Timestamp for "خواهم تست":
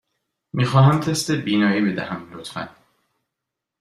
0.65-1.31